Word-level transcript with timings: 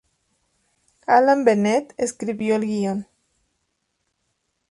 Alan 1.05 1.45
Bennett 1.45 1.93
escribió 1.95 2.55
el 2.55 2.65
guion. 2.65 3.07